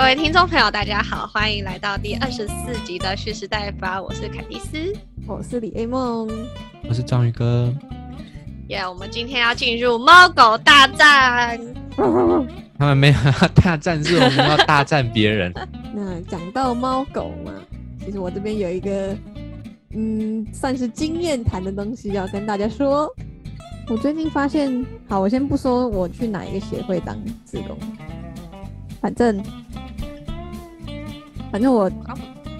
[0.00, 6.26] 各位听众朋友，大家好，欢迎来到第二十四集的蓄势待发，我是凯蒂斯，我是李 A 梦，
[6.88, 7.70] 我是章鱼哥。
[8.68, 11.60] 耶，我们今天要进入猫狗大战。
[12.78, 15.52] 他们没有要大战，是我们要大战别人。
[15.94, 17.52] 那讲到猫狗嘛，
[18.02, 19.14] 其实我这边有一个，
[19.94, 23.06] 嗯，算是经验谈的东西要跟大家说。
[23.86, 27.14] 我最近发现，好，我先不说我去哪一个协会当
[27.44, 27.76] 志工，
[28.98, 29.44] 反正，
[31.50, 31.90] 反正我，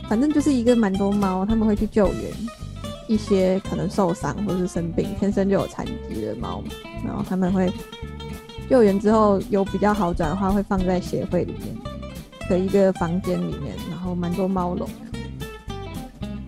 [0.08, 2.32] 反正就是一个蛮多猫，他们会去救援
[3.06, 6.62] 一些可能受伤或是生病、天生就有残疾的猫，
[7.04, 7.72] 然后他们会
[8.68, 11.76] 救援之后有比较好转的话，会放在协会里面
[12.48, 14.88] 的一个房间里面，然后蛮多猫笼。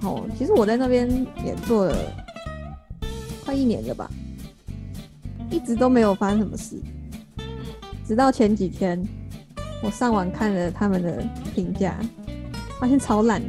[0.02, 1.08] 哦，其实我在那边
[1.44, 1.96] 也做了
[3.44, 4.10] 快一年了吧。
[5.50, 6.80] 一直都没有发生什么事，
[8.08, 8.98] 直到前几天，
[9.82, 11.22] 我上网看了他们的
[11.54, 11.94] 评价，
[12.82, 13.40] 发现超烂。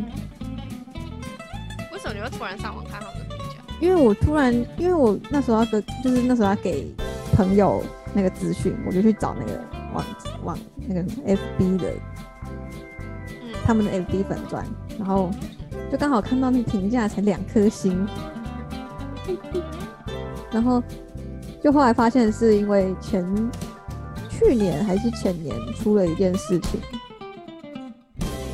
[1.91, 3.55] 为什么你会突然上网看他们的评价？
[3.81, 6.87] 因为我突然，因为我那时候要给，就是那时候要给
[7.35, 9.59] 朋友那个资讯，我就去找那个
[9.91, 10.05] 网
[10.43, 11.91] 网那个 FB 的，
[13.65, 14.63] 他们的 FB 粉钻，
[14.99, 15.31] 然后
[15.91, 18.07] 就刚好看到那评价才两颗星，
[20.51, 20.79] 然后。
[21.63, 23.25] 就后来发现是因为前
[24.29, 26.77] 去年还是前年出了一件事情，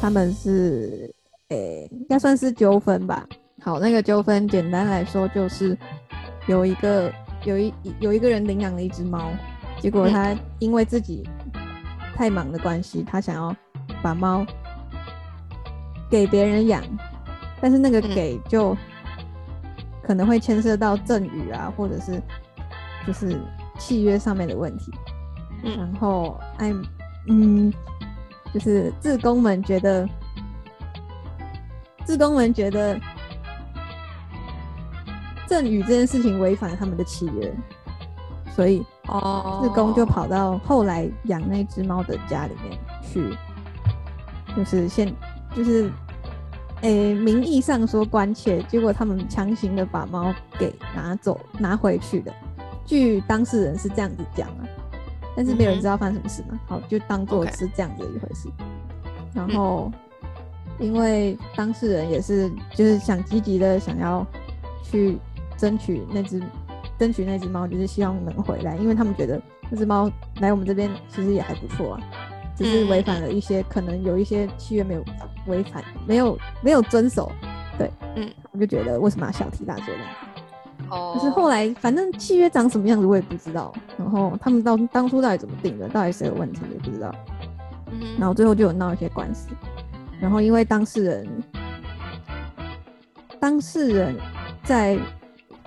[0.02, 1.14] 他们是
[1.50, 3.28] 诶应该算是纠纷吧。
[3.62, 5.78] 好，那个纠纷简单来说就是
[6.48, 7.12] 有一个
[7.44, 9.32] 有一有一个人领养了一只猫，
[9.80, 11.28] 结果他因为自己
[12.16, 13.56] 太忙的关系，他想要
[14.02, 14.46] 把猫
[16.10, 16.84] 给别人养，
[17.60, 18.76] 但是那个给就
[20.04, 22.22] 可能会牵涉到赠与啊，或者是。
[23.08, 23.40] 就是
[23.80, 24.92] 契约上面的问题，
[25.64, 26.72] 然后哎，
[27.28, 27.74] 嗯，
[28.54, 30.08] 就是自工们觉得，
[32.06, 33.00] 自工们觉得
[35.48, 37.54] 赠与这件事情违反了他们的契约，
[38.56, 43.36] 所以哦，自工就跑到后来养那只猫的家里面去，
[44.56, 45.14] 就是现
[45.56, 45.92] 就是
[46.82, 52.34] 诶，名义上说关切，结果他们强行的把猫给拿走拿回去的。
[52.86, 54.62] 据当事人是这样子讲啊，
[55.36, 58.50] 但是没有人知道发生什么事嘛，好就当做是这样子一回事。
[59.34, 59.92] 然后，
[60.80, 64.26] 因为当事人也是就是想积极的想要
[64.84, 65.18] 去
[65.56, 66.42] 争取那只
[66.98, 72.02] 争取那只猫，就是希望能回来，因为他们觉得那只猫来我们这边其实也还不错啊，
[72.56, 75.06] 只是违反了一些可能有一些契约没有
[75.48, 77.32] 违反，没有没有遵守，
[77.78, 80.02] 对，嗯，我就觉得为什么要小题大做呢？
[80.90, 83.72] 可是后来，反正契约长什么样子我也不知道。
[83.98, 87.14] 然后他们到当初到底怎么定的，到底谁有问题也不知道。
[88.18, 89.50] 然后最后就有闹一些官司。
[90.20, 91.44] 然后因为当事人，
[93.40, 94.16] 当事人
[94.64, 94.98] 在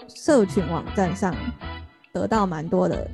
[0.08, 1.34] 社群网站上
[2.12, 3.08] 得到蛮多的，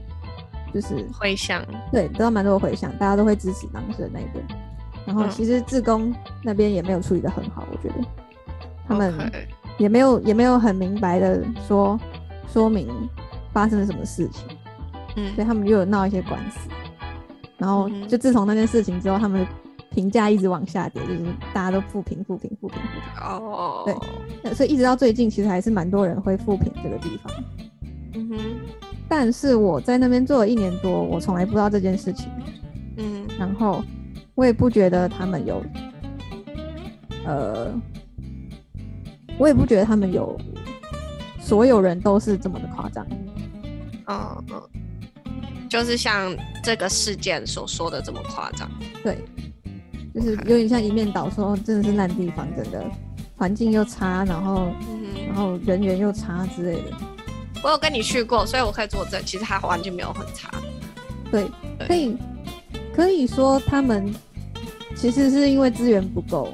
[0.74, 1.64] 就是回响。
[1.92, 4.44] 对，得到蛮多的回响，大家都会支持当事人那边。
[5.06, 8.04] 然后其实志工那边也没有处理的很好，我觉得
[8.86, 9.30] 他们。
[9.78, 11.98] 也没有也没有很明白的说
[12.52, 12.88] 说明
[13.52, 14.46] 发生了什么事情，
[15.16, 16.68] 嗯，所以他们又有闹一些官司，
[17.56, 19.46] 然后就自从那件事情之后，他们的
[19.90, 21.20] 评价一直往下跌，就是
[21.54, 23.22] 大家都负评负评负评负评。
[23.24, 23.82] 哦，
[24.42, 27.32] 对，所以一直到最近，其实还是蛮多人会负评这个地方。
[28.14, 28.38] 嗯哼，
[29.08, 32.28] 但是我在那边做了一年多，我从来不知道这件事情。
[32.96, 33.82] 嗯，然后
[34.34, 35.62] 我也不觉得他们有，
[37.24, 37.72] 呃。
[39.38, 40.36] 我也不觉得他们有
[41.40, 43.06] 所有人都是这么的夸张，
[44.06, 44.62] 嗯嗯，
[45.68, 48.68] 就是像这个事件所说的这么夸张，
[49.02, 49.24] 对，
[50.12, 52.84] 就是有点像一面倒，说真的是烂地方，真的
[53.36, 54.72] 环境又差，然后
[55.26, 56.96] 然后人员又差之类的。
[57.62, 60.50] 我有跟你去过，所以我可以作证，其实它环境没有很差。
[61.30, 61.48] 对，
[61.86, 62.16] 可以
[62.92, 64.12] 可以说他们
[64.96, 66.52] 其实是因为资源不够，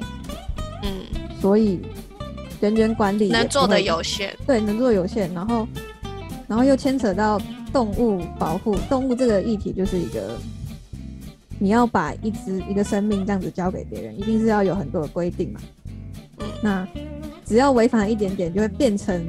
[0.83, 0.89] 嗯，
[1.41, 1.81] 所以。
[2.65, 5.67] 人员管理能做的有限，对，能做的有限，然后，
[6.47, 7.39] 然后又牵扯到
[7.71, 10.35] 动物保护，动物这个议题就是一个，
[11.59, 15.59] 你要把一只一个生命这样子交给别人，一定是要有很多的规定嘛。
[16.39, 16.87] 嗯，那
[17.45, 19.23] 只要违反一点点，就会变成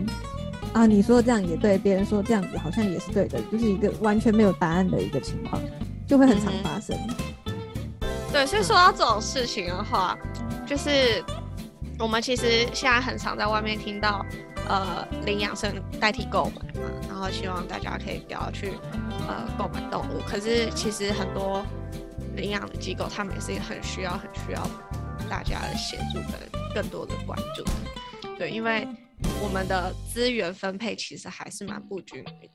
[0.72, 5.60] 啊，你说这样也对，别人说这样子好像也是对的，就是一个完全没有答案的一个情况，
[6.06, 6.96] 就会很常发生。
[8.32, 10.16] 对，所以说到这种事情的话，
[10.66, 11.22] 就是。
[11.98, 14.24] 我们其实现在很常在外面听到，
[14.68, 18.72] 呃，领养生代替购买嘛，然后希望大家可以不要去，
[19.26, 20.20] 呃，购买动物。
[20.26, 21.64] 可是其实很多
[22.34, 24.62] 领养的机构，他们也是很需要、很需要
[25.28, 27.72] 大家的协助跟更多的关注的。
[28.38, 28.86] 对，因为
[29.42, 32.50] 我们的资源分配其实还是蛮不均匀。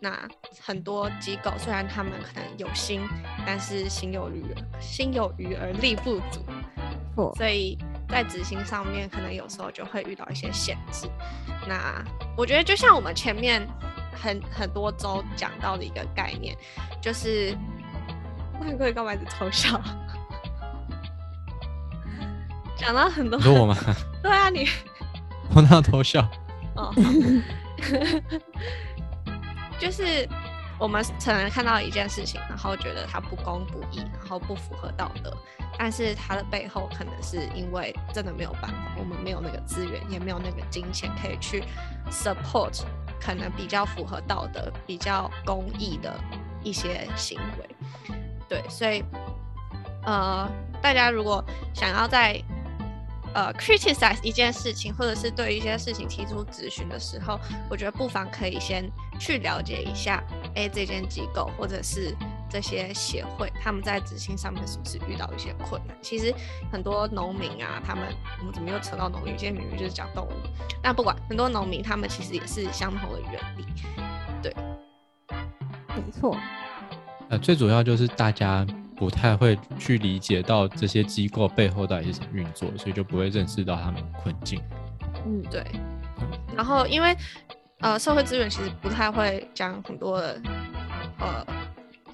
[0.00, 0.26] 那
[0.60, 3.02] 很多机构虽然他们可能有心，
[3.46, 4.42] 但是心有余
[4.80, 6.40] 心有余而力不足，
[7.36, 7.76] 所以
[8.08, 11.08] 在执行上面可能有时候就会遇到一些限制。
[11.66, 12.04] 那
[12.36, 13.66] 我觉得就像我们前面
[14.12, 16.56] 很很多周讲到的一个概念，
[17.00, 17.56] 就是
[18.60, 19.80] 万贵干嘛一直偷笑？
[22.76, 23.76] 讲到很多，有我吗？
[24.22, 24.68] 对啊，你
[25.54, 26.26] 我那偷笑。
[26.74, 26.92] 哦。
[29.78, 30.26] 就是
[30.78, 35.36] 我们可能看到一件事情，然后觉得它不公不义，然后不符合道德，
[35.78, 41.62] 但是它的背后可能是因为真的没有办法，我们没有那个资源，也没有那个金钱可以去
[42.10, 42.82] support
[43.20, 46.14] 可能比较符合道德、比较公益的
[46.62, 48.16] 一些行为。
[48.48, 49.02] 对，所以
[50.04, 50.48] 呃，
[50.80, 51.44] 大家如果
[51.74, 52.40] 想要在
[53.34, 57.38] 呃，criticize 一件事情，或者是对一些事情提出咨询的时候，
[57.68, 60.24] 我觉得不妨可以先去了解一下，
[60.54, 62.16] 哎，这间机构或者是
[62.48, 65.96] 这些协会，他们在执行上面是不是遇到一些困难？
[66.00, 66.34] 其实
[66.70, 68.04] 很多农民啊，他们
[68.40, 69.36] 我们怎么又扯到农民？
[69.36, 70.30] 今天明明就是讲动物，
[70.82, 73.66] 那不管很多农民，他们其实也是相同的原理。
[74.42, 74.54] 对，
[75.96, 76.36] 没错。
[77.28, 78.66] 呃，最主要就是大家。
[78.98, 84.58] 不太会去理解到这些机构背后到底是什么运作，所以就不会认识到他们困境。
[85.26, 85.62] 嗯，对。
[86.56, 87.14] 然后，因为
[87.80, 90.40] 呃，社会资源其实不太会讲很多的
[91.18, 91.46] 呃。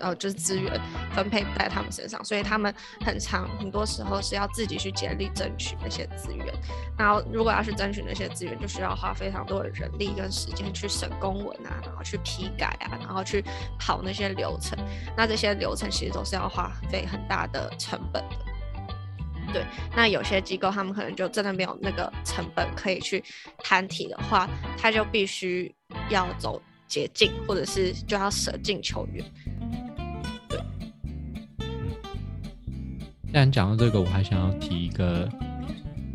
[0.02, 0.80] 呃，就是资源
[1.14, 2.74] 分配不在他们身上，所以他们
[3.06, 6.46] 很长很多时候是要自己去竭力争取那些资源。
[6.98, 13.44] 然后，如果要去争取那些资源，就需要花非常多的人力跟时间去审公文啊，然后去批改啊，然后去
[13.78, 14.76] 跑那些流程。
[15.16, 18.36] 那这些流程其实都是要花费很大的成本的。
[19.52, 19.64] 对，
[19.94, 23.22] 那有些机构他们可能就真的没有那个成本可以去
[23.58, 25.74] 摊体的话，他就必须
[26.08, 29.24] 要走捷径，或者是就要舍近求远。
[33.32, 35.26] 既然讲到这个，我还想要提一个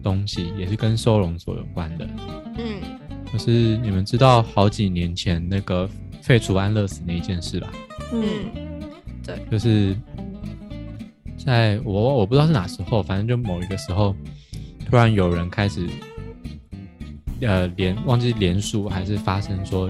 [0.03, 2.07] 东西，也是跟收容所有关的。
[2.59, 2.79] 嗯，
[3.33, 5.89] 就是你们知道好几年前那个
[6.21, 7.71] 废除安乐死那一件事吧？
[8.13, 8.21] 嗯，
[9.25, 9.97] 对，就是
[11.43, 14.15] 在我我不知道是哪时候，反正就某一个时候，
[14.87, 15.89] 突然有人开始，
[17.41, 19.89] 呃，连忘记连署还是发生说，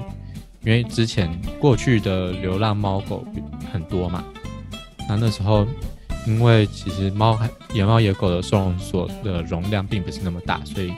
[0.63, 1.29] 因为之前
[1.59, 3.27] 过去的流浪猫狗
[3.69, 4.23] 很多嘛，
[5.09, 5.67] 那那时候。
[6.27, 7.39] 因为其实猫
[7.73, 10.93] 野猫野狗的收容所的容量并不是那么大，所以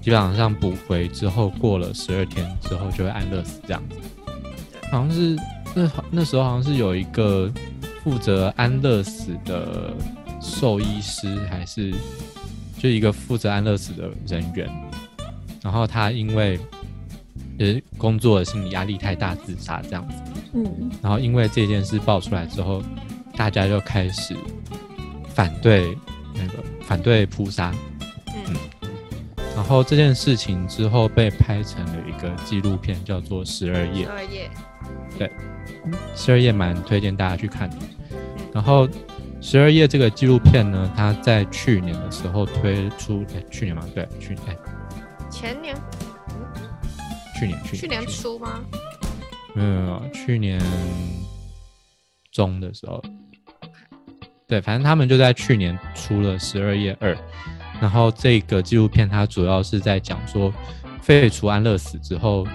[0.00, 3.96] 基本上补回之后，过了十二天之后就会安乐死这样子。
[4.90, 5.36] 好像是
[5.74, 7.52] 那那时候好像是有一个
[8.02, 9.92] 负责安乐死的
[10.40, 11.92] 兽医师，还是
[12.78, 14.66] 就一个负责安乐死的人员，
[15.62, 16.58] 然后他因为
[17.58, 20.14] 呃工作的心理压力太大自杀这样子。
[20.54, 22.82] 嗯，然后因为这件事爆出来之后。
[23.36, 24.36] 大家就开始
[25.28, 25.96] 反对
[26.34, 27.72] 那个反对扑杀，
[28.28, 28.56] 嗯，
[29.54, 34.06] 然后这件事情之后被拍成了一个纪录片，叫做《十二夜》。
[34.06, 34.50] 十二夜，
[35.18, 35.32] 对，
[36.14, 37.76] 十二夜蛮推荐大家去看的。
[38.52, 38.88] 然后
[39.40, 43.84] 十二夜这个纪录片呢，它在去年的时候推出，哎，去年吗？
[43.94, 44.58] 对，去年，
[45.30, 45.76] 前年，
[47.38, 48.60] 去年，去年初吗？
[49.54, 50.60] 没有没有，去年
[52.30, 53.02] 中的时候。
[54.54, 57.12] 对，反正他们就在去年出了《十二夜二》，
[57.80, 60.54] 然后这个纪录片它主要是在讲说
[61.02, 62.46] 废除安乐死之后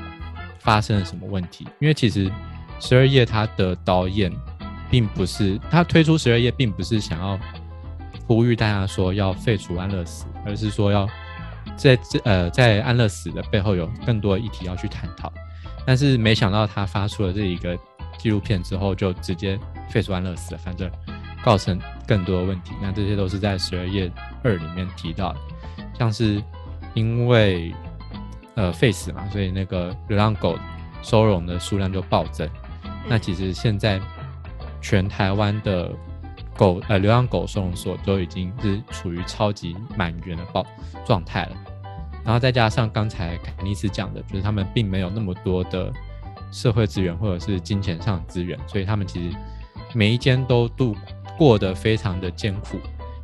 [0.60, 1.68] 发生了什么问题。
[1.80, 2.30] 因为其实
[2.80, 4.32] 《十二夜》它的导演
[4.90, 7.38] 并不是他推出《十二夜》并不是想要
[8.26, 11.06] 呼吁大家说要废除安乐死，而是说要
[11.76, 15.30] 在这呃在安乐死的背后有更多议题要去探讨。
[15.86, 17.78] 但是没想到他发出了这一个
[18.18, 20.90] 纪录片之后，就直接废除安乐死了，反正。
[21.44, 24.12] 造成更多的问题，那这些都是在十二页
[24.44, 25.40] 二里面提到的，
[25.98, 26.44] 像是
[26.94, 27.74] 因为
[28.56, 30.58] 呃废死嘛，所以那个流浪狗
[31.02, 32.48] 收容的数量就暴增。
[33.08, 34.00] 那其实现在
[34.82, 35.92] 全台湾的
[36.56, 40.66] 狗呃流浪狗收容所都已经是处于超级满员的爆
[41.06, 41.56] 状态了。
[42.26, 45.92] 然后再加上刚才凯尼斯讲的，就是他们并没有那么多的
[46.52, 49.38] 社会资源或者是金钱上的资源，所以他们其实
[49.94, 50.96] 每一间都度。
[51.40, 52.78] 过得非常的艰苦，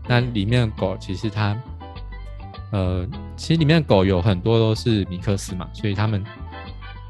[0.08, 1.62] 那里面的狗其实它，
[2.72, 3.06] 呃，
[3.36, 6.24] 其实里面的狗有很多都是米克斯嘛，所以他们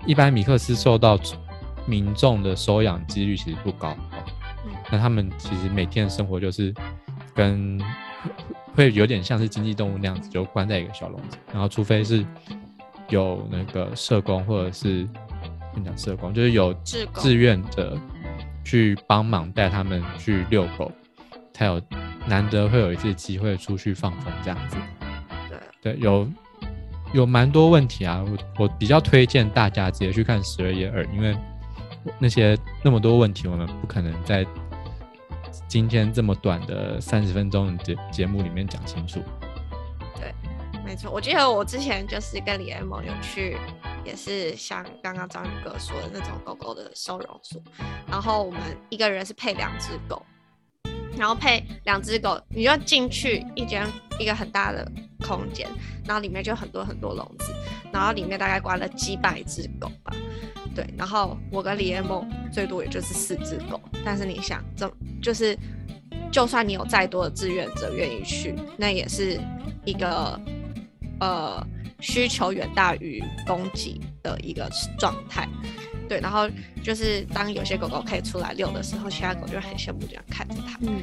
[0.07, 1.15] 一般米克斯受到
[1.85, 3.95] 民众的收养几率其实不高。
[4.89, 6.73] 那他们其实每天的生活就是
[7.35, 7.79] 跟
[8.73, 12.25] 会有点像是经济动物那样子，就关在一个小笼子，然后除非是
[13.09, 15.07] 有那个社工或者是
[15.75, 16.73] 跟讲社工，就是有
[17.13, 17.95] 志愿的
[18.65, 20.91] 去帮忙带他们去遛狗，
[21.53, 21.81] 才有
[22.27, 24.75] 难得会有一次机会出去放风这样子。
[25.81, 26.27] 对对，有
[27.13, 31.37] 有蛮多问题啊，我我比较推荐大家直接去看十二月二，因为
[32.19, 34.45] 那些那么多问题，我们不可能在。
[35.67, 39.19] 今天这么短的三十分钟节节目里面讲清楚，
[40.15, 40.33] 对，
[40.85, 41.11] 没错。
[41.11, 43.57] 我记得我之前就是跟李艾萌有去，
[44.05, 47.61] 也是像刚刚张宇哥说的那种狗狗的收容所，
[48.07, 50.23] 然后我们一个人是配两只狗，
[51.17, 53.85] 然后配两只狗，你就进去一间
[54.19, 54.89] 一个很大的
[55.27, 55.67] 空间，
[56.05, 57.51] 然后里面就很多很多笼子，
[57.91, 60.13] 然后里面大概关了几百只狗吧。
[60.75, 65.57] 对，然后我跟李彦梦最多也就是四只狗，但是你想，这就是，
[66.31, 69.39] 就算你有再多的志愿者愿意去，那也是
[69.85, 70.37] 一个
[71.21, 71.65] 呃
[71.99, 75.47] 需求远大于供给的一个状态。
[76.07, 76.49] 对，然后
[76.83, 80.77] 就是当有些狗狗可以出来遛的时候，其他狗就很羡慕这样看着它。
[80.81, 81.01] 嗯，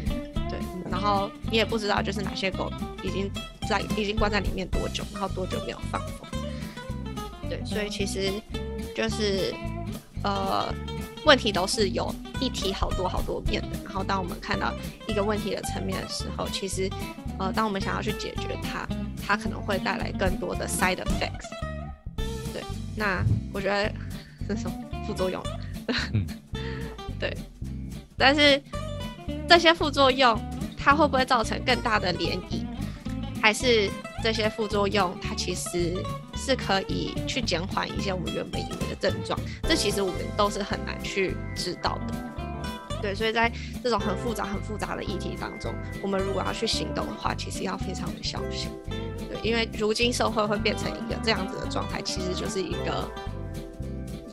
[0.48, 0.58] 对，
[0.90, 2.72] 然后你也不知道就是哪些狗
[3.02, 3.30] 已经
[3.68, 6.28] 在已经关在里面多久，然后多久没有放风。
[7.48, 8.32] 对，所以其实。
[8.94, 9.54] 就是，
[10.22, 10.70] 呃，
[11.24, 13.68] 问题都是有一体好多好多面的。
[13.84, 14.70] 然后，当我们看到
[15.08, 16.90] 一个问题的层面的时候，其实，
[17.38, 18.86] 呃，当我们想要去解决它，
[19.32, 21.48] 它可能会带来更多的 side effects。
[22.52, 22.62] 对，
[22.94, 23.90] 那我觉得
[24.46, 24.66] 这是
[25.06, 25.42] 副作用。
[27.18, 27.34] 对，
[28.18, 28.62] 但是
[29.48, 30.38] 这些副作用，
[30.76, 32.66] 它会不会造成更大的涟漪？
[33.40, 33.88] 还是
[34.22, 35.96] 这些副作用，它其实？
[36.34, 42.31] 是可以去减缓一些我们原本以为的症状，这其实我们都是很难去知道的。
[43.02, 48.70] 对，所以在这种很复杂、很复杂的议题当中，我们如果要去行动的话，其实要非常的小心。
[49.28, 53.10] 对，因为如今社会会变成一个这样子的状态，其实就是一个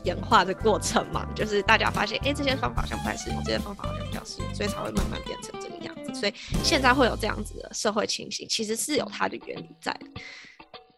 [0.04, 1.26] 演化的过程嘛。
[1.34, 6.14] 就是大家发现，哎，这些方法好像不太适用，这些方法好像比较适用，所以才会慢慢变成这个样子。
[6.14, 10.06] 所以现在会有这样子的社会情形，其实是有它的原理在的。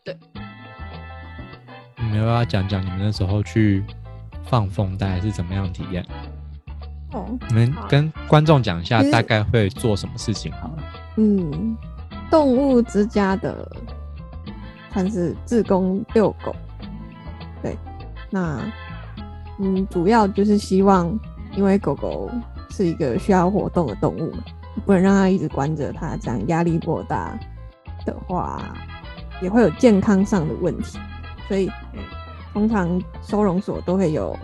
[0.05, 0.19] 对。
[1.97, 3.83] 你们要不要讲讲你们那时候去
[4.45, 6.05] 放风带是怎么样体验？
[7.13, 10.79] 哦，你们跟观众讲一下大概会做什么事情好了。
[11.17, 11.77] 嗯，
[12.31, 13.71] 动物之家的
[14.93, 16.55] 算是自工遛狗，
[17.63, 17.77] 对，
[18.31, 18.61] 那
[19.59, 21.19] 嗯，主要就是希望，
[21.55, 22.31] 因为狗狗
[22.71, 24.43] 是一个需要活动的动物嘛，
[24.87, 27.39] 不能让它一直关着，它这样压力过大
[28.07, 28.75] 的话，
[29.43, 30.99] 也会有健康上的问题。
[31.47, 31.71] 所以，
[32.55, 34.35] 通常收容所都会有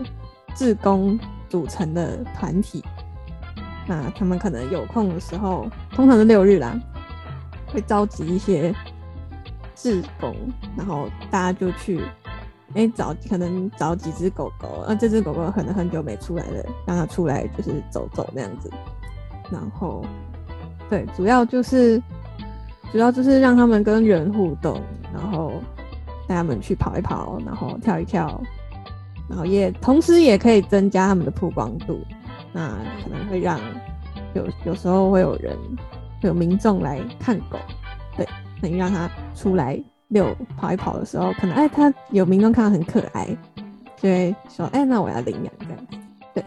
[0.53, 1.19] 自工
[1.49, 2.83] 组成的团体，
[3.87, 6.79] 那他们可能有空的时候，通常是六日啦，
[7.67, 8.73] 会召集一些
[9.75, 10.35] 志工，
[10.77, 12.01] 然后大家就去，
[12.75, 18.71] 哎，找可能找几只狗狗，啊，这只狗狗可能很久没出来了，让它出来就是走走那样子，
[19.51, 20.05] 然后，
[20.89, 22.01] 对，主要就是
[22.91, 24.81] 主要就是让他们跟人互动，
[25.13, 25.53] 然后。
[26.27, 28.39] 带他们去跑一跑，然后跳一跳，
[29.29, 31.99] 然后也同时也可以增加他们的曝光度。
[32.51, 32.69] 那
[33.03, 33.59] 可能会让
[34.33, 35.55] 有有时候会有人
[36.21, 37.59] 有民众来看狗，
[38.17, 38.27] 对，
[38.59, 43.27] 等于让他出来遛跑一跑的时候，可能哎他有民众看到很可爱，
[43.97, 45.97] 就会说哎那我要领养这样子。
[46.33, 46.43] 对，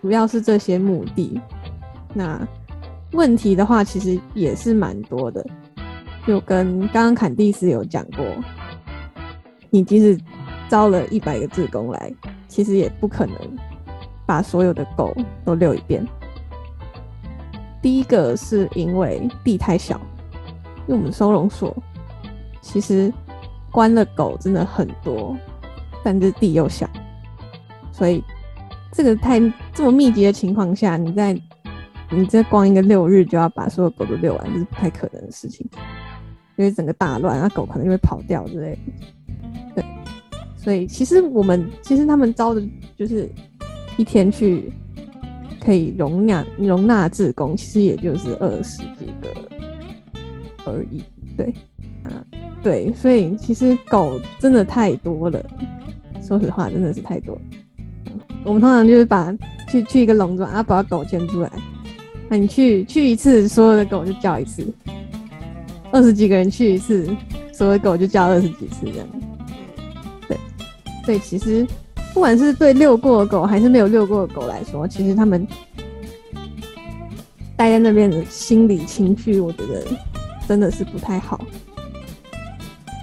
[0.00, 1.38] 主要是这些目的。
[2.14, 2.40] 那
[3.12, 5.44] 问题的话，其实也是蛮多的，
[6.26, 8.24] 就跟刚刚坎蒂斯有讲过。
[9.70, 10.18] 你即使
[10.68, 12.12] 招了一百个志工来，
[12.46, 13.36] 其实也不可能
[14.26, 16.06] 把所有的狗都遛一遍。
[17.80, 20.00] 第一个是因为地太小，
[20.86, 21.74] 因为我们收容所
[22.60, 23.12] 其实
[23.70, 25.36] 关了狗真的很多，
[26.02, 26.88] 但是地又小，
[27.92, 28.22] 所以
[28.92, 29.40] 这个太
[29.72, 31.32] 这么密集的情况下，你在
[32.10, 35.66] 你这光一个六日就要把所有狗都遛完，这是不太可能的事情，
[36.56, 38.78] 因为整个大乱，那狗可能就会跑掉之类的。
[39.76, 39.84] 对，
[40.68, 42.62] 所以其实我们其实他们招的
[42.94, 43.26] 就是
[43.96, 44.70] 一天去
[45.58, 49.28] 可以容纳容纳志工，其实也就是二十几个
[50.66, 51.02] 而已。
[51.38, 51.46] 对，
[52.02, 52.22] 啊，
[52.62, 55.42] 对，所以其实狗真的太多了，
[56.20, 57.40] 说实话真的是太多。
[58.44, 59.34] 我们通常就是把
[59.70, 61.50] 去去一个笼子啊，把狗牵出来，
[62.28, 64.64] 那你去去一次，所有的狗就叫一次；
[65.92, 67.08] 二十几个人去一次，
[67.54, 69.08] 所有的狗就叫二十几次这样。
[71.08, 71.66] 对，其实
[72.12, 75.48] 不管是对遛过的狗，还是没有遛过的狗来说，其实他们
[77.56, 79.86] 待在那边的心理情绪，我觉得
[80.46, 81.40] 真的是不太好。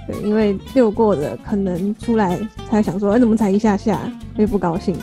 [0.05, 4.00] 对，因为遛过的可能出来才想说，哎，怎么才一下下，
[4.38, 4.95] 会不高兴。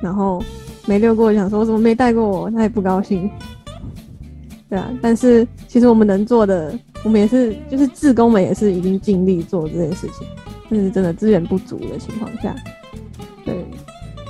[0.00, 0.40] 然后
[0.86, 3.28] 没遛过，想说怎么没带过我，他也不高兴。
[4.68, 6.72] 对啊，但是其实我们能做的，
[7.02, 10.24] 我们也是，就是志工们也是已经尽力做这件事情。
[10.70, 12.54] 但是真的资源不足的情况下，
[13.44, 13.64] 对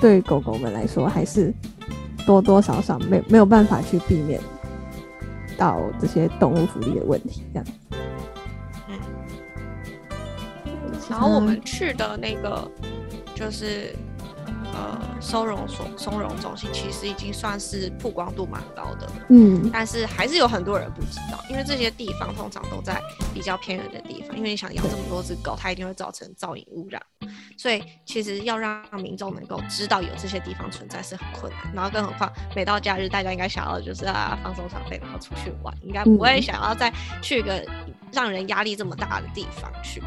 [0.01, 1.53] 对狗狗们来说，还是
[2.27, 4.41] 多多少少没没有办法去避免
[5.57, 7.67] 到这些动物福利的问题，这样。
[8.89, 8.99] 嗯。
[11.11, 12.71] 然后我们去的那个
[13.35, 13.95] 就是。
[14.77, 23.01] 呃，收容所、收容中心其实已经算是曝光度蛮高的了，嗯，但是还是有很多人不知道，因为这些地方通常都在
[23.33, 27.01] 比较偏远的地方，因为你想养这么多只狗，它一定会造成噪音污染，
[27.57, 36.93] 所以其实要让民众能够知道有这些地方存在是很困难，然后更何况每到假日，大家应该想要的就是啊放松场费，然后出去玩，应该不会想要再
[37.23, 37.65] 去一个
[38.13, 40.03] 让人压力这么大的地方去。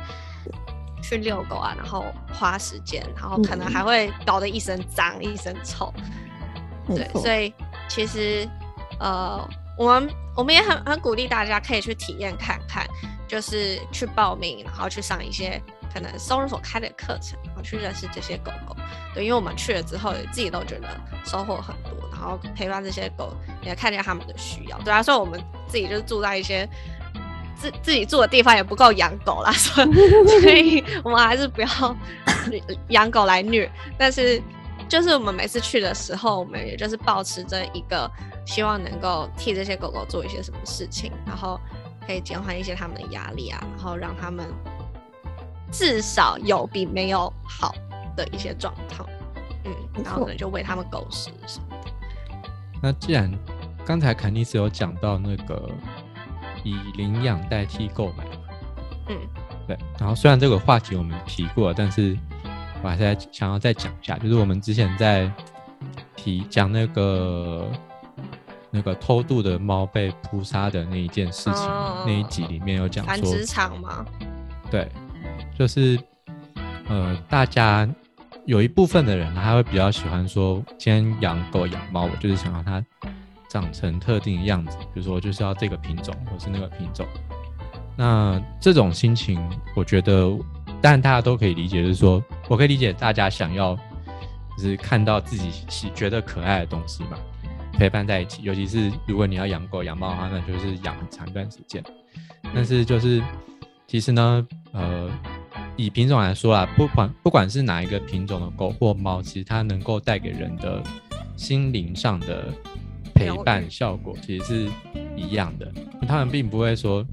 [1.09, 5.91] 去遛狗啊，然后花时间，然后可能还会搞得一身脏、一身臭。
[6.87, 7.51] 对，所以
[7.87, 8.47] 其实
[8.99, 9.43] 呃，
[9.75, 12.85] 我们我们也很很鼓励大家可以去体验看看，
[13.27, 15.59] 就是去报名，然后去上一些
[15.91, 18.75] 可能收容所开的课程，然后去认识这些狗狗。
[19.15, 20.87] 对，因为我们去了之后，自己都觉得
[21.25, 24.77] 收获很多，然后陪伴这些狗，也看见他们的需要。
[24.81, 26.69] 对啊，所以我们自己就是住在一些。
[27.59, 29.93] 自自己住的地方也不够养狗啦， 所以
[30.41, 31.67] 所以我们还是不要
[32.87, 33.69] 养狗来虐。
[33.97, 34.41] 但是
[34.87, 38.09] 就是我们每次去的时候，我们也就是保持着一个
[38.45, 41.59] 希望能够替这些狗狗做一些什么事情，然后
[42.07, 44.45] 可以减缓一些他们的压力啊，然后让他们
[45.69, 47.75] 至少有比没有好
[48.15, 49.07] 的一些状况。
[49.65, 49.73] 嗯，
[50.03, 51.91] 然后可能就喂他们狗食什么的。
[52.81, 53.29] 那既然
[53.85, 55.69] 刚才肯尼斯有讲到那个。
[56.63, 58.23] 以领养代替购买，
[59.09, 59.17] 嗯，
[59.67, 59.77] 对。
[59.99, 62.17] 然后虽然这个话题我们提过，但是
[62.81, 65.31] 我还是想要再讲一下，就是我们之前在
[66.15, 67.67] 提讲那个
[68.71, 71.67] 那个偷渡的猫被扑杀的那一件事情
[72.05, 74.05] 那一集里面有讲说，繁殖场吗？
[74.69, 74.87] 对，
[75.57, 75.99] 就是
[76.87, 77.87] 呃，大家
[78.45, 82.83] 有一部分的人他会比较喜欢说，今天养狗养猫，我就是想要它。
[83.49, 87.05] 长成特定的样子，比如说就是要这个品种或是那个品种，
[87.97, 89.43] 那这种心情，
[89.75, 90.29] 我觉得，
[90.79, 93.75] 当然大家都可以理解，就是说我可以理解大家想要，
[94.55, 97.17] 就是看到自己喜觉得可爱的东西嘛，
[97.73, 98.43] 陪伴在一起。
[98.43, 101.83] 尤其是如果你要养狗养猫的话，那就是养很长一段时间。
[102.53, 103.21] 但是就是
[103.87, 105.09] 其实呢，呃，
[105.75, 110.83] 以品种来说啊，不管不管是哪一个品种的狗或猫，其实它能够带给人的
[111.35, 112.53] 心灵上的。
[113.19, 114.71] 陪伴效果其实是
[115.15, 115.71] 一样的，
[116.07, 117.03] 他们并不会说，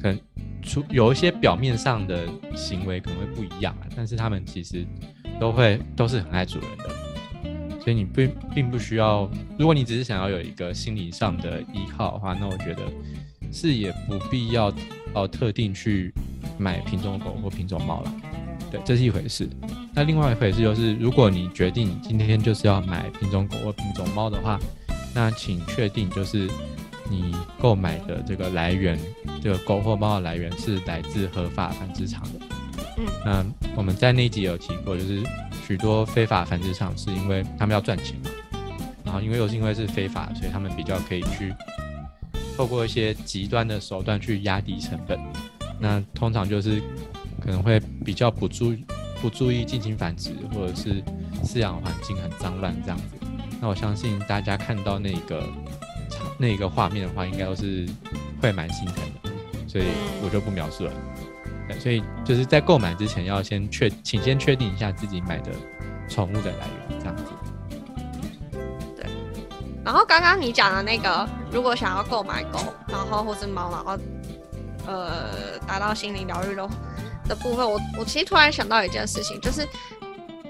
[0.00, 0.20] 可能
[0.62, 4.86] 出有一些表面上的行为可能会不一样啊，但是他们其实
[5.40, 12.82] 都会都是很爱主人的，所以你并并不需要，如果你只是想要有一个心理上的依靠的话，那我觉得
[13.50, 14.72] 是也不必要
[15.14, 16.12] 哦特定去
[16.58, 18.14] 买品种狗或品种猫了，
[18.70, 19.48] 对，这是一回事。
[19.94, 24.58] 那另外一回事就是，如果你决定今天就是要买品种狗或品种猫的话，
[25.14, 26.48] 那请确定，就是
[27.10, 28.98] 你购买的这个来源，
[29.42, 32.40] 这个狗货猫的来源是来自合法繁殖场的。
[32.98, 35.22] 嗯，那我们在那集有提过，就是
[35.66, 38.30] 许多非法繁殖场是因为他们要赚钱嘛，
[39.04, 41.54] 然后因为又是因为是非法，所以他们比较可以去
[42.56, 45.18] 透过一些极端的手段去压低成本。
[45.78, 46.80] 那通常就是
[47.40, 48.74] 可能会比较不注
[49.20, 51.02] 不注意进行繁殖，或者是
[51.44, 53.04] 饲养环境很脏乱这样子。
[53.62, 55.40] 那我相信大家看到那个
[56.36, 57.88] 那个画面的话，应该都是
[58.40, 59.30] 会蛮心疼的，
[59.68, 59.84] 所以
[60.20, 60.92] 我就不描述了。
[61.68, 65.52] 对所以就是在购买之前要先确，请先确定一下自己买的
[66.08, 67.22] 宠物的来源，这样子。
[68.96, 69.06] 对。
[69.84, 73.96] 然后刚刚你讲的那个，如果想要购买狗，然后或是猫，然后
[74.88, 76.68] 呃达到心灵疗愈的
[77.28, 79.64] 的部分，我我其实突然想到一件事情，就是。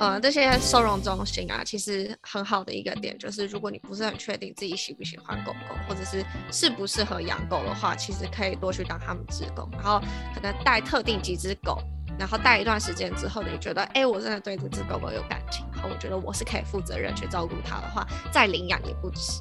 [0.02, 10.00] 呃，这些收容中心啊，其实很好的一个点就是，如果你不是很确定自己喜不喜欢狗狗，或者是适不适合养狗的话，其实可以多去当他们职工，然后
[10.34, 11.80] 可能带特定几只狗，
[12.18, 19.40] 然后带一段时间之后，你觉得，哎，我真的对这只狗狗有感情，然后我觉得我是可以负责任去照顾它的话，再领养也不迟。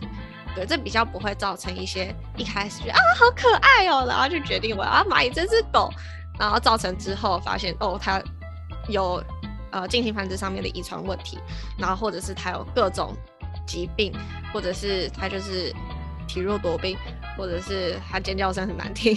[0.54, 5.90] 对，这比较不会造成一些一开始觉得啊好可爱哦，然后就决定我要买这只狗，
[6.40, 8.22] 然后造成之后发现哦它
[8.88, 9.24] 有。
[9.72, 11.40] 呃进行繁殖上面的遗传问题
[11.78, 13.16] 然后或者是他有各种
[13.66, 14.14] 疾病
[14.54, 15.74] 或者是他就是
[16.28, 16.98] 体弱多病
[17.38, 19.16] 或者是他尖叫声很难听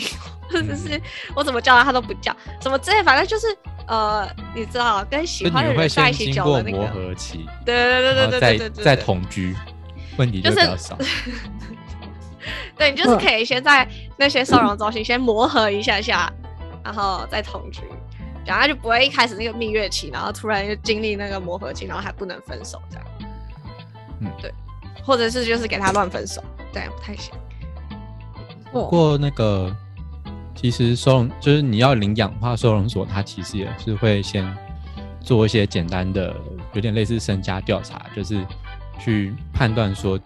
[0.49, 1.01] 或者是
[1.35, 3.47] 我怎么叫他他都不叫什么之类反正就是
[3.88, 9.55] 呃你知道跟喜欢的人在一起久了磨合期对对对对对对在在同居
[10.17, 10.57] 问题就是
[12.77, 16.33] 对你就是可以先在那些收容中心先磨合一下下
[16.85, 17.81] 然后再同居。
[18.46, 23.07] 然后就不会一开始那个蜜月期，然后突然又经历那个磨合期，然后还不能分手这样。
[24.20, 24.52] 嗯，对，
[25.04, 27.35] 或者是就是给他乱分手，对，不太行。
[28.72, 29.74] 不过那个
[30.54, 34.57] 其实收容就是你要领养的话，收容所它其实也是会先
[35.20, 36.35] 做一些简单的，
[36.72, 38.44] 有点类似身家调查，就是
[38.98, 40.18] 去判断说。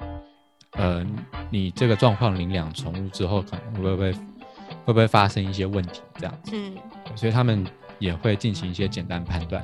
[0.72, 1.04] 呃，
[1.50, 6.02] 你这个状况领养宠物之后，可能会不会会不会发生一些问题？
[6.18, 6.76] 这样子，嗯，
[7.16, 7.66] 所以他们
[7.98, 9.62] 也会进行一些简单判断，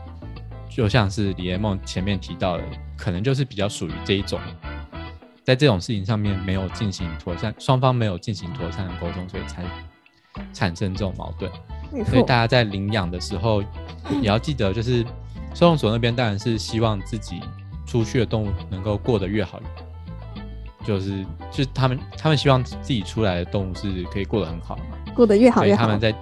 [0.69, 2.65] 就像是李叶梦前面提到的，
[2.97, 4.41] 可能就是比较属于这一种，
[5.45, 9.65] 在这种事情上面没有进行妥善，双方没有进行妥善的沟通，所以才
[10.53, 11.51] 产生这种矛盾。
[12.07, 13.63] 所以大家在领养的时候，
[14.21, 15.05] 也要记得，就是
[15.55, 17.41] 收容所那边当然是希望自己
[17.87, 19.61] 出去的动物能够过得越好。
[20.85, 25.83] 就是，就是他们，他们希望自己出来的动物是可以过得很好嘛，过得越好越好。
[25.85, 26.15] 他们在，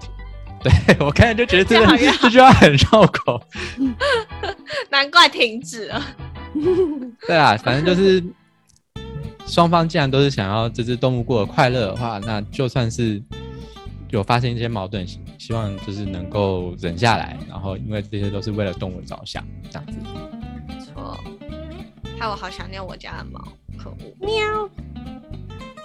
[0.63, 1.87] 对我看就觉得这个
[2.21, 3.43] 这句话很绕口，
[4.91, 6.03] 难怪停止了。
[7.27, 8.23] 对啊，反正就是
[9.47, 13.21] 双方既然都是想要这只动物过得快乐的话，那就算是
[14.11, 15.07] 有发生一些矛盾，
[15.39, 19.95] 希望就是能够忍下来，然后因为这些都是为了动物着想，这样子。
[20.95, 21.19] 错，
[22.19, 23.43] 害我好想念我家的猫。
[23.79, 24.15] 可恶！
[24.21, 24.69] 喵！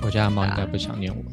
[0.04, 1.24] 我家的猫应该不想念我。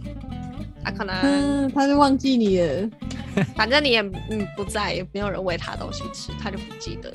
[0.84, 2.90] 它可能，他就忘记你了。
[3.56, 7.12] 反正你也嗯不在，也没有人喂他东西吃，他就不记得。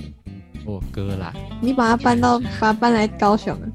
[0.66, 1.34] 我哥啦。
[1.62, 3.68] 你把他搬到， 把他搬来高雄了。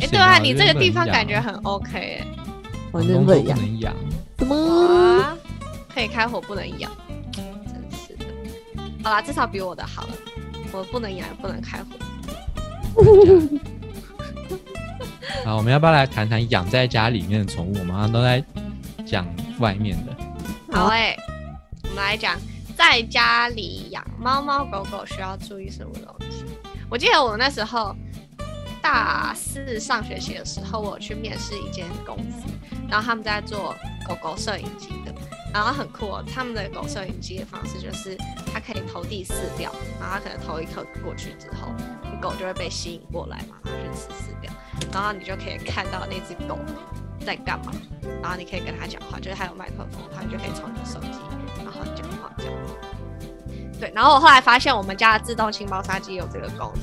[0.00, 2.26] 哎，对啊，你这个地方感觉很 OK 哎。
[2.92, 3.44] 我真不能
[3.80, 3.94] 养。
[4.38, 5.36] 怎么？
[5.92, 6.90] 可以开火不能养，
[7.32, 7.44] 真
[7.92, 8.24] 是的。
[9.04, 10.14] 好啦，至少比我的好了。
[10.72, 11.90] 我不能养，不能开火。
[15.44, 17.78] 好，我们要不要来谈谈养在家里面的宠物？
[17.78, 18.42] 我们好像都在
[19.06, 19.26] 讲
[19.58, 20.16] 外面的。
[20.72, 21.16] 好诶，
[21.82, 22.38] 我们来讲
[22.76, 26.44] 在家里养猫猫狗狗需要注意什么东西。
[26.90, 27.94] 我记得我那时候
[28.82, 32.46] 大四上学期的时候，我去面试一间公司，
[32.88, 33.74] 然后他们在做
[34.08, 35.14] 狗狗摄影机的。
[35.52, 38.18] 然后很酷哦，他们的狗摄影机的方式就是，
[38.52, 41.68] 它可以投递饲料，然后它可能投一颗过去之后，
[42.20, 44.52] 狗就会被吸引过来嘛，然后去吃饲料，
[44.92, 46.58] 然后你就可以看到那只狗
[47.24, 47.72] 在干嘛，
[48.22, 51.18] 然后你可以跟它讲话，就是它有麦克风，它就可以从你的手机
[51.64, 52.74] 然后讲话这样子。
[53.80, 56.82] 对，然后我后来发现我们家的自动清猫砂机有这个功能。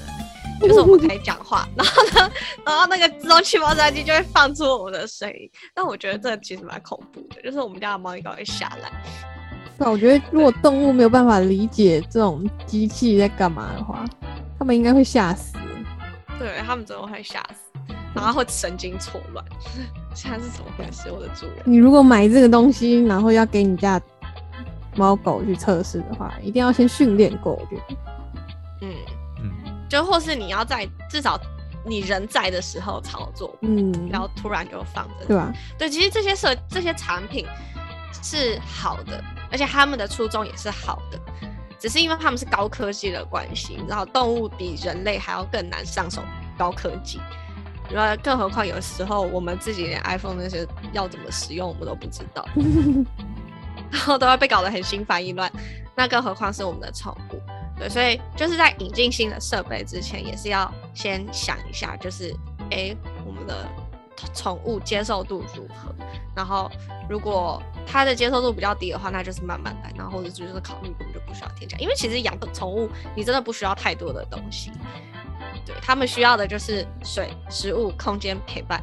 [0.61, 2.31] 就是我们可以讲话，然后呢，
[2.63, 5.49] 然后那个自动气猫砂机就会放出我们的声音。
[5.73, 8.91] 但我觉得这其实蛮恐怖的，就是我们家的猫一搞会下来。
[9.79, 14.05] 对，我觉得如果动物没有办法理解这种机器在干嘛的话，
[14.59, 15.57] 他们应该会吓死。
[16.37, 17.70] 对他们真的会吓死，
[18.13, 19.45] 然后会神经错乱。
[20.15, 21.63] 现在是怎么回事，我的主人？
[21.65, 24.01] 你如果买这个东西，然后要给你家
[24.95, 27.97] 猫狗去测试的话，一定要先训练过，我觉得。
[28.81, 28.95] 嗯。
[29.89, 31.37] 就或是你要在至少
[31.85, 35.51] 你人在的时候操作，嗯，然后突然就放着，对吧？
[35.77, 37.45] 对，其实这些设这些产品
[38.23, 39.21] 是好的，
[39.51, 41.19] 而且他们的初衷也是好的，
[41.77, 46.21] 只是因为他们是高科技的关系，然后动物比人类还要更难上手
[46.57, 47.19] 高科技，
[47.93, 52.45] 然后更何况有时候我们自己连 iPhone 那些要怎么使用我们都不知道，
[53.91, 55.51] 然后都要被搞得很心烦意乱，
[55.95, 57.41] 那更何况是我们的宠物。
[57.77, 62.31] 对，所以就是在引进新的设备之前，也是要先想一下，就是
[62.69, 63.67] 哎，我们的
[64.35, 65.93] 宠物接受度如何？
[66.35, 66.69] 然后
[67.09, 74.71] 如果它的接受度比较低的话，那就是慢慢来，然后或者就是考虑我们就不需要添加，因为其实养的宠物你真的不需要太多的东西，
[75.65, 78.81] 对他们需要的就是水、食物、空间、陪伴，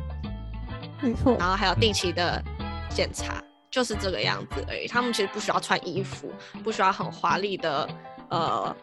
[1.01, 2.43] 没错，然后还有定期的
[2.91, 4.87] 检查，就是这个样子而已。
[4.87, 7.89] 他们其实不需要穿衣服，不需要很华丽的
[8.31, 8.77] 呃。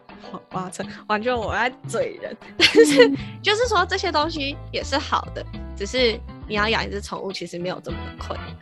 [0.52, 3.08] 哇塞，完全我在嘴人，但是
[3.42, 5.44] 就是说这些东西也是好的，
[5.76, 8.56] 只是你要养一只宠物，其实没有这么的困难。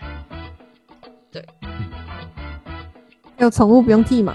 [1.30, 1.46] 对，
[3.38, 4.34] 有宠物不用剃毛，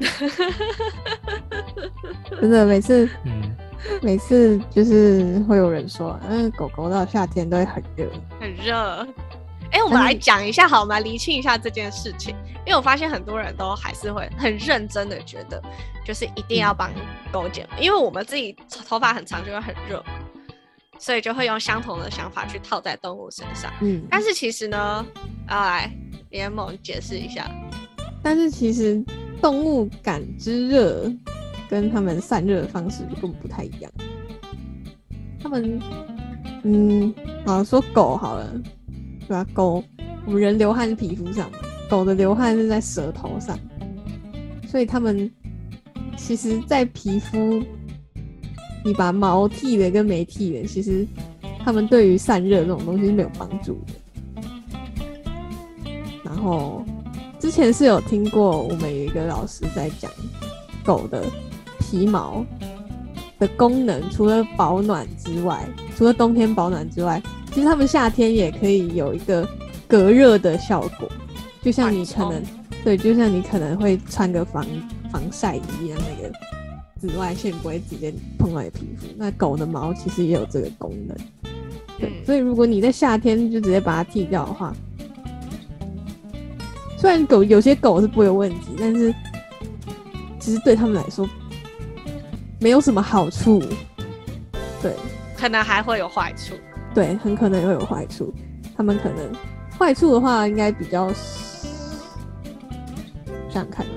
[2.40, 3.08] 真的每次，
[4.02, 8.10] 每次就是会有人说，嗯，狗狗到夏天都会很热，
[8.40, 9.06] 很热。
[9.72, 12.34] 哎，我们来讲一下，好，我们来厘清一下这件事情。
[12.66, 15.62] 因为我发现很多人都还是会很认真的觉得，
[16.04, 16.90] 就是一定要帮
[17.32, 18.54] 狗剪，因为我们自己
[18.86, 20.04] 头发很长就会很热，
[20.98, 23.72] 所以就会用相同的想法去套在动物身上。
[23.80, 25.06] 嗯，但是其实呢，
[25.48, 25.90] 要来
[26.30, 27.48] 联盟解释一下。
[28.22, 29.02] 但是其实
[29.40, 31.12] 动物感知热
[31.68, 33.90] 跟它们散热的方式根本不太一样。
[35.42, 35.80] 它们，
[36.62, 37.14] 嗯，
[37.46, 38.60] 好说狗好了，
[39.26, 39.46] 对吧？
[39.52, 39.82] 狗，
[40.26, 41.50] 我们人流汗是皮肤上，
[41.88, 43.58] 狗的流汗是在舌头上，
[44.66, 45.30] 所以它们
[46.16, 47.62] 其实，在皮肤。
[48.82, 51.06] 你把毛剃了跟没剃的，其实
[51.62, 54.42] 他们对于散热这种东西是没有帮助的。
[56.24, 56.82] 然后
[57.40, 60.10] 之前是有听过我们有一个老师在讲
[60.84, 61.24] 狗的
[61.78, 62.44] 皮毛
[63.38, 69.48] 的功能，除了保暖之外，除了冬天保暖之外，其实它们夏天也可以有一个
[69.88, 71.10] 隔热的效果，
[71.62, 72.42] 就像你可能
[72.84, 74.64] 对，就像你可能会穿个防
[75.10, 76.32] 防晒衣一样那个。
[77.00, 81.16] 紫外线不会直接碰到你皮肤，那狗的毛其实也有这个功能。
[81.98, 84.76] 对，所以如果你在夏天就直接把它剃掉的话，
[87.00, 89.14] 虽然狗有些狗是不会有问题，但是
[90.38, 91.26] 其实对他们来说
[92.60, 93.58] 没有什么好处。
[94.82, 94.94] 对，
[95.34, 96.52] 可能还会有坏处。
[96.94, 98.30] 对，很可能会有坏处。
[98.76, 99.32] 他们可能
[99.78, 101.10] 坏处的话，应该比较
[103.48, 103.92] 想看哦。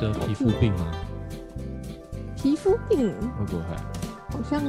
[0.00, 0.90] 得皮肤病吗？
[2.36, 3.95] 皮肤病会不会？
[4.36, 4.62] 好像，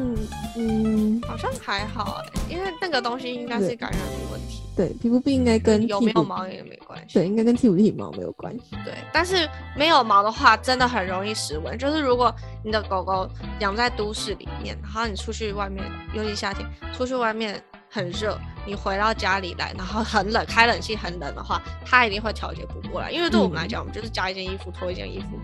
[0.55, 4.63] 嗯，好像还好哎，因为那个东西应该是感染的问题。
[4.75, 7.15] 对，皮肤病应该跟有没有毛也没关系。
[7.15, 8.75] 对，应该跟剃不剃毛没有关系。
[8.85, 11.77] 对，但是没有毛的话，真的很容易失温。
[11.77, 13.27] 就是如果你的狗狗
[13.59, 17.61] 养在都市里面，然后你出去外面，尤其夏天出去外面。
[17.89, 23.09] 很热，你回到家里来，然后很冷，开冷气很冷的话，它一定会调节不过来。
[23.09, 25.39] 因为对我们来讲，我们就是加一件衣服脱一件衣服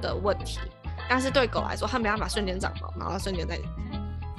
[0.00, 0.60] 的问题。
[1.12, 3.58] 但是对狗来说，它没办法瞬间长毛，然后瞬间在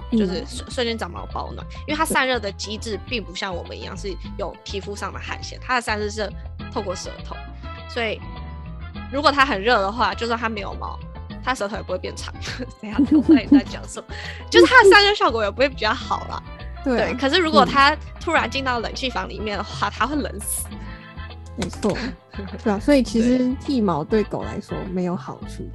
[0.09, 6.31] 就是瞬瞬间长毛保暖，因为它散热的机制并不像我们一样是有皮肤上的汗腺，它的散热是
[6.73, 7.35] 透过舌头。
[7.89, 8.21] 所以
[9.11, 10.97] 如果它很热的话，就算它没有毛，
[11.43, 12.33] 它舌头也不会变长。
[12.81, 14.07] 等下我跟你在讲什么，
[14.49, 16.41] 就是它的散热效果也不会比较好啦。
[16.85, 20.67] 对，可是如果它突然进到冷气房里面的话，它会冷死。
[21.57, 21.97] 没错，
[22.63, 25.69] 对啊，所以其实剃毛对狗来说没有好处。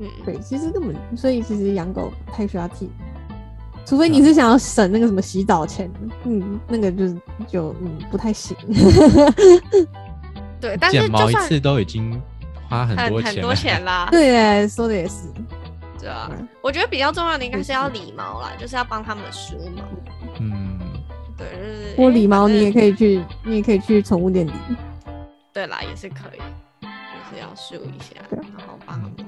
[0.00, 2.90] 嗯，对，其实根本，所以其实养狗太需要剃，
[3.84, 5.90] 除非你是想要省那个什么洗澡钱，
[6.24, 8.56] 嗯，那个就是就嗯不太行。
[10.60, 12.20] 对，但是剪毛一次都已经
[12.68, 14.08] 花很多钱，很多钱啦。
[14.12, 15.28] 对，说的也是。
[16.00, 16.30] 对啊，
[16.62, 19.82] 我觉得比较重要的应该是要理毛啦，就是要帮他们梳毛。
[20.38, 20.78] 嗯，
[21.36, 24.52] 对，就是我理毛，你也可以去，你也可以去宠物店理。
[25.52, 26.38] 对啦，也是可以，
[26.80, 26.86] 就
[27.36, 29.27] 是要梳一下，然后帮他们。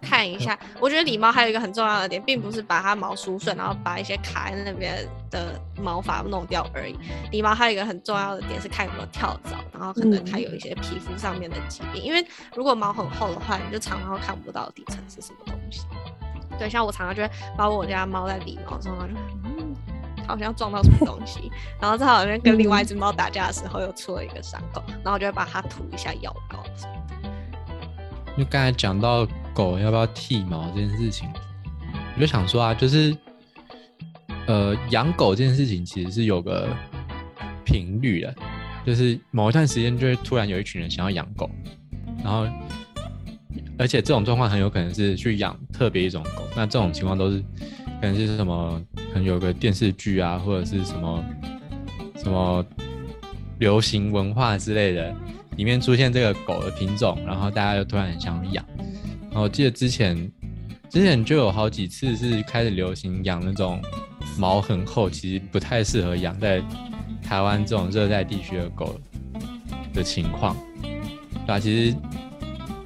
[0.00, 6.98] 看一下，我觉得理毛还有一个很重要的点，并不是把它毛梳顺，然后把一些卡在那边的毛发弄掉而已。
[7.30, 12.02] 理毛还有一个很重要的点是看有没有跳蚤，然后可能它有一些皮肤上面的疾病。
[12.02, 15.84] 因为如果毛很厚的话，你就常常会看不到底层是什么东西。
[16.58, 19.74] 对，像我常常就会把我家猫在理毛的时候，就嗯，
[20.26, 26.62] 它好像撞到什么东西，然后它好像跟另外一只猫打架的时候又出了一个伤口，然后我就会把它涂一下药膏。
[28.36, 29.26] 就刚才讲到。
[29.60, 31.28] 狗要不要剃毛这件事情，
[32.14, 33.14] 我就想说啊，就是，
[34.46, 36.66] 呃，养狗这件事情其实是有个
[37.62, 38.34] 频率的，
[38.86, 41.50] 就是某一段时间就会突然有一群人想要养狗，
[42.24, 42.48] 然后，
[43.78, 47.38] 而且这种状况很有可能是去养特别一种狗，那这种情况都是
[48.00, 51.22] 可能是什么，可能有个电视剧啊，或者是什么
[52.16, 52.64] 什么
[53.58, 55.14] 流行文化之类的，
[55.56, 58.64] 里面出现这个狗的品种，然后大家就突然很想养。
[59.30, 60.16] 然后我记得之前，
[60.88, 63.80] 之前就有好几次是开始流行养那种
[64.36, 66.60] 毛很厚，其实不太适合养在
[67.22, 69.00] 台湾这种热带地区的狗
[69.94, 71.60] 的情况，对吧？
[71.60, 71.96] 其实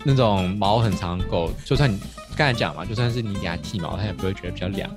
[0.04, 1.98] 那种毛很长的狗，就算你
[2.36, 4.90] 刚才讲嘛，就算是你给它剃毛，它也不会觉得比较凉。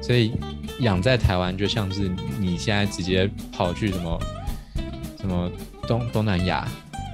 [0.00, 0.32] 所以
[0.80, 4.22] 养在台湾就像是你现在直接跑去什么
[5.20, 5.52] 什么
[5.86, 6.66] 东东南亚，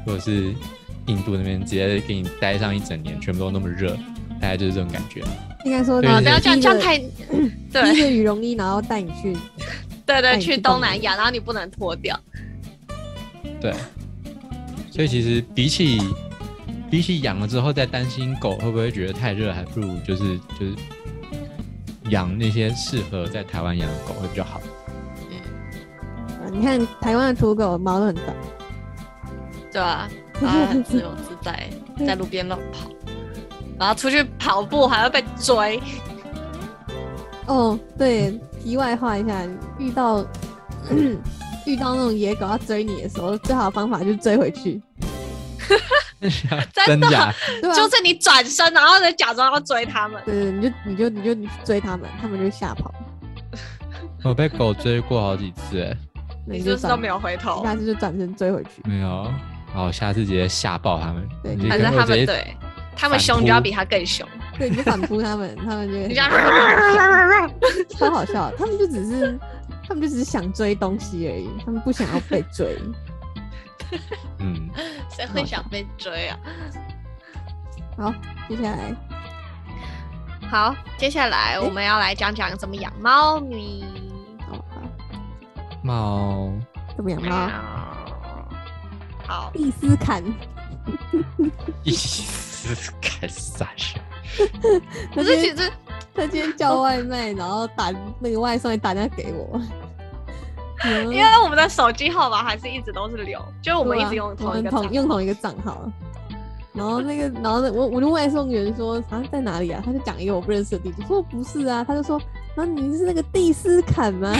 [0.06, 0.54] 或者是。
[1.08, 3.96] 印度那边直接给你待上一整年，全部都那么热，
[4.40, 5.22] 大概就是这种感觉。
[5.64, 6.98] 应该说，不要这样，这样太
[7.72, 7.92] 对。
[7.92, 9.36] 披着羽绒衣，然后带你去，
[10.06, 12.18] 对 对，去东南亚，然后你不能脱掉。
[13.60, 13.74] 对。
[14.90, 16.00] 所以其实比起
[16.90, 20.74] 比起养了之后再担心狗会不会觉得太热，还不如就是就是
[22.10, 24.60] 养那些适合在台湾养的狗会比较好。
[25.30, 26.52] 嗯。
[26.52, 28.36] 你看台湾的土狗毛都很短，
[29.72, 30.08] 对吧？
[30.40, 31.68] 它很自由自在，
[32.06, 32.90] 在路边乱跑。
[33.78, 35.80] 然后出去跑步还要被追。
[37.46, 39.42] 哦，对，题外话一下，
[39.78, 40.24] 遇到
[41.64, 44.80] 遇到那种野狗要追你的时候，最好的方法就是追回去。
[46.72, 47.08] 真的，
[47.62, 50.20] 对就是你转身，然后再假装要追他们。
[50.24, 52.92] 对对，你就你就你就你追他们，他们就吓跑。
[54.24, 55.96] 我被狗追过好几次，哎，
[56.44, 57.62] 你是不是都没有回头？
[57.62, 58.82] 下次就转身追回去。
[58.84, 59.32] 没有，
[59.78, 61.28] 好，下次直接吓爆他们。
[61.40, 62.56] 对，反正他们对，
[62.96, 64.28] 他们凶就要比他更凶。
[64.58, 65.94] 对，你就反扑他们， 他们就
[67.96, 68.50] 超好笑。
[68.58, 69.38] 他们就只是，
[69.86, 72.76] 他们就只是想追东西而已，他们不想要被追。
[74.40, 74.68] 嗯，
[75.08, 76.36] 谁会想被追啊？
[77.96, 78.12] 好，
[78.48, 78.96] 接下来，
[80.50, 83.84] 好，接下来我们要来讲讲怎么养猫咪。
[84.40, 84.58] 好
[85.84, 86.52] 猫
[86.96, 87.48] 怎么养猫？
[89.28, 90.24] 好，蒂斯坎。
[91.84, 94.00] 蒂斯坎傻笑。
[95.14, 95.70] 可是其实
[96.14, 99.60] 他今天叫外卖，然后打那个外送也打电话给我。
[101.10, 105.90] 因为我们的手机号码还是一直都是留，就我们一直用同一个同用同一个账号。
[106.72, 109.82] 然后那个，然后我我就外送员说啊在哪里啊？
[109.84, 112.18] 他就讲一个我不认识的地址，说不是啊，他就说
[112.58, 114.34] 啊你是那个蒂斯坎吗？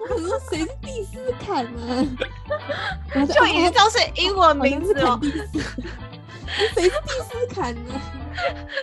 [0.00, 3.24] 我说谁是蒂斯坎啊？
[3.26, 5.18] 就已经都是英文名字哦。
[6.74, 7.94] 谁是蒂斯坎呢？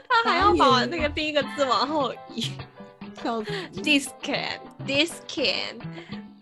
[0.08, 2.52] 他还要把那个第一个字往后移。
[3.24, 3.52] 笑死
[3.84, 5.80] ！This can，this can。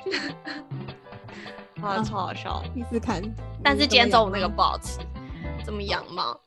[1.82, 2.62] 啊，超好笑！
[2.74, 3.24] 第四坎，
[3.64, 5.00] 但是今天中午那个不好吃。
[5.66, 6.38] 怎么养猫？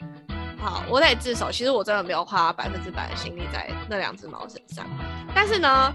[0.58, 1.50] 好，我得自首。
[1.50, 4.84] 其实我真的没有花百分之百的心力在那两只猫身上。
[5.34, 5.94] 但是呢，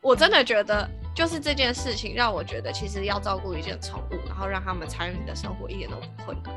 [0.00, 6.54] 我真的觉得，就是这件事情让我觉得，其实要照顾一件宠物，然后让他们参与你的生活，一点都不困难。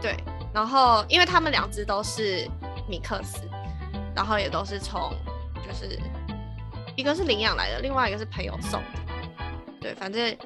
[0.00, 0.16] 对，
[0.52, 2.48] 然后因为他们两只都是
[2.88, 3.48] 米克斯，
[4.14, 5.12] 然后也都是从
[5.66, 5.98] 就是。
[6.96, 8.86] 一个是领养来的，另外一个是朋友送的。
[9.80, 10.36] 对，反正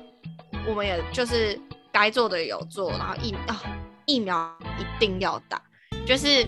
[0.68, 1.58] 我们也就是
[1.90, 3.60] 该做的有做，然后疫啊
[4.06, 5.60] 疫苗一定要打。
[6.06, 6.46] 就是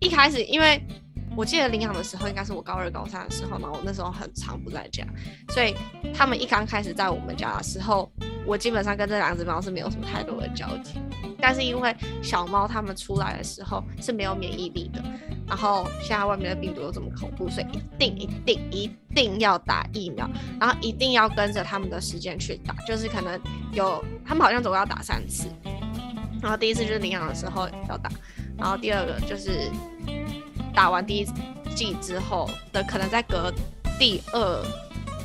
[0.00, 0.80] 一开始，因为
[1.36, 5.06] 我记得领养的时候应该是我高二高三的时候嘛，我那时候很长不在家，
[5.50, 5.74] 所以
[6.14, 8.10] 他们一刚开始在我们家的时候，
[8.46, 10.94] 我基本上跟这两只猫是没有什么太多的交集。
[11.38, 15.02] 但是因为小猫它们出来的时候是没有免疫力的。
[15.46, 23.40] 然后现在外面的病毒又这么恐怖，所以一定一定一定要打疫苗，然后一定要跟着他们的时间去打，就是可能
[23.72, 25.46] 有他们好像总共要打三次，
[26.40, 28.10] 然后第一次就是领养的时候要打，
[28.58, 29.70] 然后第二个就是
[30.74, 31.24] 打完第一
[31.74, 33.52] 季之后的可能再隔
[33.98, 34.62] 第二。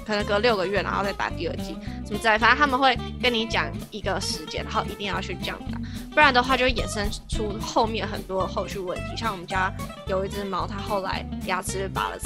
[0.04, 5.78] 可能隔六个月，然后再打第二剂，什么之类，反正他们会跟你讲一个时间，然后一定要去这样打，
[6.10, 9.16] 不然的话就会衍生出后面很多后续问题。
[9.16, 9.72] 像我们家
[10.08, 12.18] 有一只猫，它后来牙齿被拔了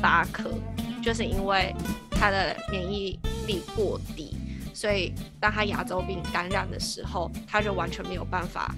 [0.00, 0.50] 八颗，
[1.04, 1.72] 就是因为
[2.10, 3.16] 它的免疫
[3.46, 4.34] 力过低，
[4.80, 8.74] 所以当它牙周病感染的时候，它就完全没有办法，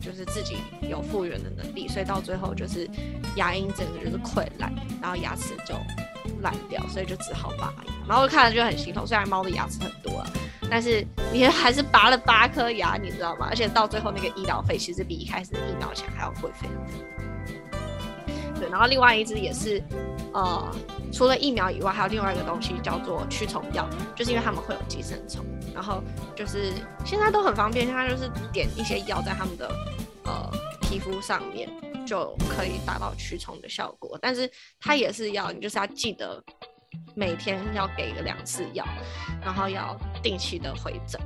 [0.00, 0.56] 就是自己
[0.88, 2.88] 有复原的能力，所以到最后就是
[3.36, 5.74] 牙龈整个就是溃烂，然后牙齿就。
[6.40, 7.92] 烂掉，所以就只好拔牙。
[8.06, 10.30] 然后看了就很心痛，虽然猫的牙齿很多了，
[10.70, 13.48] 但是你还是拔了八颗牙，你知道吗？
[13.50, 17.27] 而且到最后那个医疗费其实比一开始的疫苗钱还要贵非常多。
[18.70, 19.82] 然后另外一只也是，
[20.32, 20.74] 呃，
[21.12, 25.44] 除了疫苗以外，还有另外一个东西叫做驱虫药，就是因为他们会有寄生虫，
[25.74, 26.02] 然后
[26.34, 26.72] 就是
[27.04, 29.70] 现在都很方便，现在就是点一些药在他们的
[30.24, 31.68] 呃皮肤上面。
[32.08, 36.42] 就可以达到驱虫的效果，但是它也是要你就是要记得
[37.14, 38.82] 每天要给个两次药，
[39.44, 41.20] 然后要定期的回诊。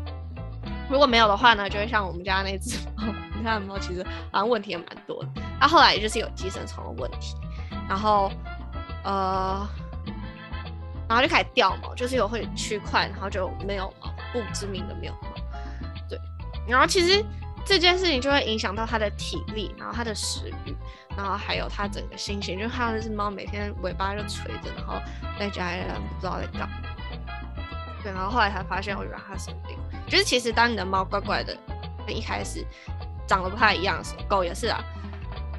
[0.91, 5.29] 如果没有的话呢，就会像我们家那只猫，你看猫其实好像问题也蛮多的。
[5.61, 7.35] 它后来就是有寄生虫的问题，
[7.89, 8.31] 然后
[9.03, 9.69] 呃，
[11.09, 15.29] 然后就开始掉毛，就是有会区块，然后就没有毛，不知名的没有毛。
[16.09, 16.17] 对，
[16.69, 17.25] 然后其实。
[17.65, 20.75] 这件事情就会影响到它的体力，然后它的食欲，
[21.17, 22.59] 然后还有它整个心情。
[22.59, 25.01] 就看到那只猫每天尾巴就垂着，然后
[25.39, 25.83] 在家里
[26.17, 26.77] 不知道在干嘛。
[28.03, 29.79] 对，然后后来才发现，我原来它生病。
[30.09, 31.57] 就是其实当你的猫怪怪的，
[32.09, 32.67] 一开始
[33.33, 34.79] 长得不太一样狗也是啊，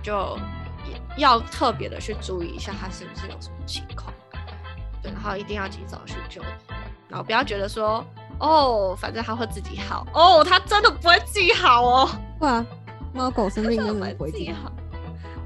[0.03, 0.37] 就
[1.17, 4.13] 要特别的去注意一下它是不是有什么情况。
[5.01, 6.39] 对，然后一定要及早去救，
[7.09, 8.05] 然后不要觉得说。
[8.39, 12.09] 哦，反正它会自己好哦，它真的不会自己好哦。
[12.39, 12.65] 对啊，
[13.13, 14.71] 猫狗生病真的不会自己好，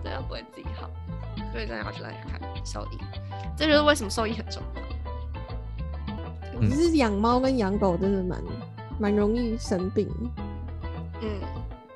[0.04, 0.90] 真的不会自己好，
[1.52, 2.98] 所以真的要去来看兽医，
[3.58, 4.64] 这就是为什么兽医很重
[6.54, 6.62] 要。
[6.62, 8.42] 只是养猫跟养狗真的蛮
[9.00, 10.10] 蛮容易生病。
[11.22, 11.42] 嗯，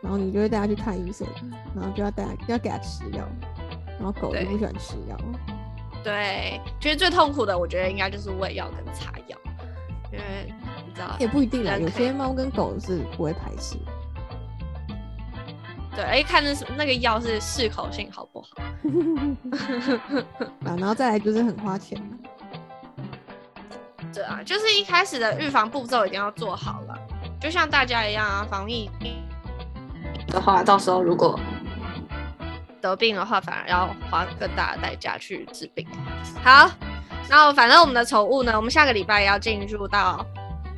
[0.02, 1.28] 然后你就会带它去看医生，
[1.76, 3.24] 然后就要带它要给它吃药，
[3.98, 5.18] 然后狗就不喜欢吃药。
[6.04, 9.38] 对，其实最痛苦的，我觉得应该就是喂药跟擦药，
[10.12, 10.52] 因为
[10.88, 13.78] 你知道也不一定啊，有些猫跟狗是不会排斥。
[15.94, 18.48] 对，哎，看那是那个药是适口性好不好？
[20.66, 22.02] 啊，然后再来就是很花钱。
[24.14, 26.98] 对啊，就是一开始的预防步骤一定要做好了，
[27.40, 28.90] 就像大家一样啊，防疫
[30.28, 31.40] 的话，到时候如果
[32.82, 35.88] 得病的话，反而要花更大的代价去治病。
[36.44, 36.70] 好，
[37.30, 40.26] 那反正我们的宠物呢，我们下个礼拜要进入到。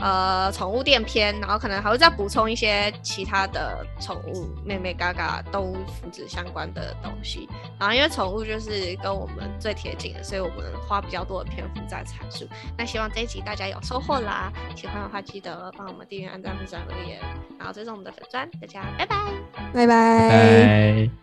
[0.03, 7.47] 呃，宠物店篇，然后可能还会再补充一些其他的宠物、妹妹嘎嘎动物福祉相关的东西。
[7.79, 12.45] 然后因为宠物就是跟我们最贴近的，所以我们花比较多的篇幅在阐述。
[12.77, 14.51] 那希望这一集大家有收获啦！
[14.75, 17.21] 喜欢的话记得帮我们订阅、按赞、分享、留言，
[17.57, 18.45] 然后追踪我们的粉钻。
[18.59, 19.15] 大家拜拜，
[19.73, 21.22] 拜拜。